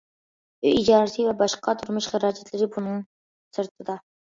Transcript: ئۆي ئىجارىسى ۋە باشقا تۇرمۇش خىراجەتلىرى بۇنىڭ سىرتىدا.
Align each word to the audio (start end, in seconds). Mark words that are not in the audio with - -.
ئۆي 0.63 0.71
ئىجارىسى 0.79 1.25
ۋە 1.27 1.35
باشقا 1.43 1.77
تۇرمۇش 1.83 2.09
خىراجەتلىرى 2.15 2.71
بۇنىڭ 2.79 3.07
سىرتىدا. 3.61 4.03